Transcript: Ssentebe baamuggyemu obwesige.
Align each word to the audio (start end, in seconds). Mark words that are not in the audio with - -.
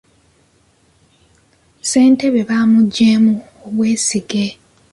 Ssentebe 1.81 2.41
baamuggyemu 2.49 3.23
obwesige. 3.67 4.45